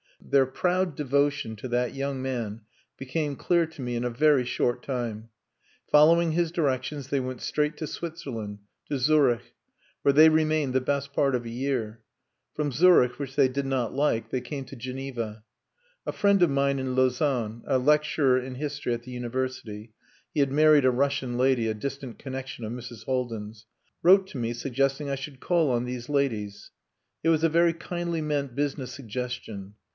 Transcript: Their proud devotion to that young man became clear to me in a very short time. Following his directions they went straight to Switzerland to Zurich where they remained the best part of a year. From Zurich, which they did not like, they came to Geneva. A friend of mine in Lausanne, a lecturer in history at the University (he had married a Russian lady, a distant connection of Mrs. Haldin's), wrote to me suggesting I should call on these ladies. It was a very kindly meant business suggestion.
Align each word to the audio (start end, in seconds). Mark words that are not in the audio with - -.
Their 0.19 0.45
proud 0.45 0.95
devotion 0.95 1.55
to 1.57 1.67
that 1.67 1.93
young 1.93 2.21
man 2.21 2.61
became 2.97 3.35
clear 3.35 3.67
to 3.67 3.81
me 3.81 3.95
in 3.95 4.03
a 4.05 4.09
very 4.09 4.45
short 4.45 4.81
time. 4.81 5.29
Following 5.89 6.31
his 6.31 6.51
directions 6.51 7.09
they 7.09 7.19
went 7.19 7.41
straight 7.41 7.75
to 7.77 7.85
Switzerland 7.87 8.59
to 8.89 8.97
Zurich 8.97 9.53
where 10.01 10.13
they 10.13 10.29
remained 10.29 10.73
the 10.73 10.81
best 10.81 11.13
part 11.13 11.35
of 11.35 11.45
a 11.45 11.49
year. 11.49 12.01
From 12.55 12.71
Zurich, 12.71 13.19
which 13.19 13.35
they 13.35 13.47
did 13.49 13.65
not 13.65 13.93
like, 13.93 14.29
they 14.29 14.41
came 14.41 14.63
to 14.65 14.75
Geneva. 14.75 15.43
A 16.05 16.11
friend 16.13 16.41
of 16.41 16.49
mine 16.49 16.79
in 16.79 16.95
Lausanne, 16.95 17.61
a 17.67 17.77
lecturer 17.77 18.39
in 18.39 18.55
history 18.55 18.93
at 18.93 19.03
the 19.03 19.11
University 19.11 19.91
(he 20.33 20.39
had 20.39 20.51
married 20.51 20.85
a 20.85 20.91
Russian 20.91 21.37
lady, 21.37 21.67
a 21.67 21.73
distant 21.73 22.17
connection 22.17 22.63
of 22.63 22.71
Mrs. 22.71 23.03
Haldin's), 23.05 23.65
wrote 24.01 24.25
to 24.27 24.37
me 24.37 24.53
suggesting 24.53 25.09
I 25.09 25.15
should 25.15 25.39
call 25.39 25.69
on 25.69 25.85
these 25.85 26.09
ladies. 26.09 26.71
It 27.21 27.29
was 27.29 27.43
a 27.43 27.49
very 27.49 27.73
kindly 27.73 28.21
meant 28.21 28.55
business 28.55 28.91
suggestion. 28.93 29.73